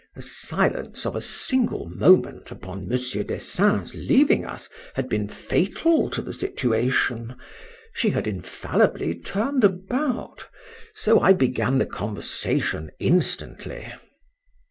[0.15, 3.11] A silence of a single moment upon Mons.
[3.13, 11.77] Dessein's leaving us, had been fatal to the situation—she had infallibly turned about;—so I begun
[11.77, 13.93] the conversation instantly.